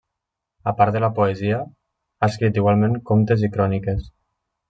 A 0.69 0.71
part 0.79 0.95
de 0.95 1.01
la 1.03 1.09
poesia, 1.19 1.59
ha 2.19 2.31
escrit 2.33 2.59
igualment 2.61 2.99
contes 3.13 3.47
i 3.49 3.53
cròniques. 3.59 4.09